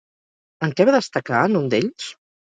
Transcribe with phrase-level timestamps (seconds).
[0.67, 2.09] En què va destacar en un d'ells?